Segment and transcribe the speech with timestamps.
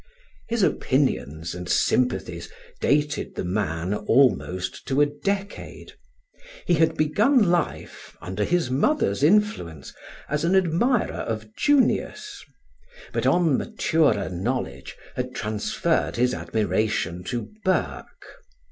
[0.49, 5.93] His opinions and sympathies dated the man almost to a decade.
[6.65, 9.93] He had begun life, under his mother's influence,
[10.27, 12.43] as an admirer of Junius,
[13.13, 18.39] but on maturer knowledge had transferred his admiration to Burke.